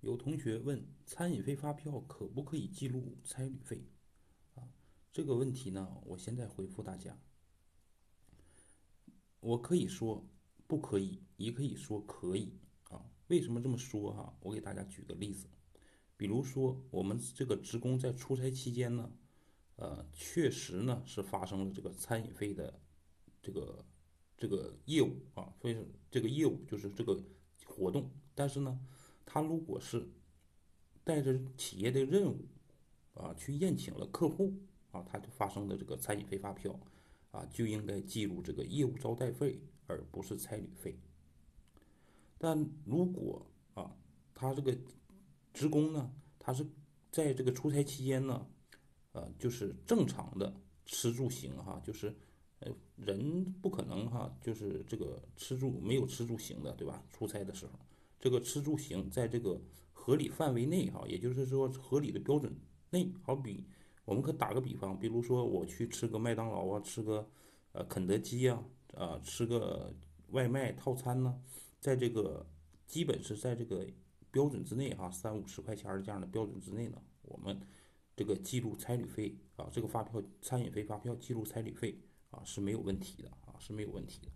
[0.00, 3.84] 有同学问：餐饮费发票可不可以记录差旅费？
[4.54, 4.62] 啊，
[5.12, 7.18] 这个问题呢，我现在回复大家。
[9.40, 10.24] 我可以说
[10.68, 13.10] 不可以，也可以说可以啊。
[13.26, 14.38] 为什么这么说哈？
[14.40, 15.48] 我给大家举个例子，
[16.16, 19.12] 比如说我们这个职工在出差期间呢，
[19.74, 22.80] 呃，确实呢是发生了这个餐饮费的
[23.42, 23.84] 这个
[24.36, 25.76] 这个业务啊，所以
[26.08, 27.20] 这个业务就是这个
[27.64, 28.78] 活动，但是呢。
[29.30, 30.08] 他如果是
[31.04, 32.46] 带着企业的任务
[33.12, 34.54] 啊去宴请了客户
[34.90, 36.80] 啊，他就发生的这个餐饮费发票
[37.30, 40.98] 啊，就应该记录这个业务招待费，而不是差旅费。
[42.38, 43.94] 但如果啊，
[44.34, 44.74] 他这个
[45.52, 46.66] 职工呢，他是
[47.12, 48.46] 在这个出差期间呢，
[49.12, 52.16] 呃，就是正常的吃住行哈，就是
[52.60, 57.04] 呃人不可能哈，就是这个吃住没有吃住行的，对吧？
[57.12, 57.72] 出差的时候。
[58.18, 59.60] 这个吃住行在这个
[59.92, 62.52] 合理范围内哈，也就是说合理的标准
[62.90, 63.12] 内。
[63.22, 63.64] 好比
[64.04, 67.28] 我们可打个比方，比如说我去吃个麦当劳啊，吃个
[67.72, 69.94] 呃肯德基呀，啊吃个
[70.30, 71.40] 外卖套餐呢，
[71.78, 72.46] 在这个
[72.86, 73.86] 基本是在这个
[74.30, 77.60] 标准之内哈，三五十块钱这样的标准之内呢，我们
[78.16, 81.98] 这个记录差旅费啊，这个发票餐饮费发票记录差旅费
[82.30, 84.32] 啊是没有问题的啊是没有问题的。